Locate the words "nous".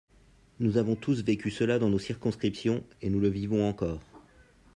0.59-0.77, 3.11-3.19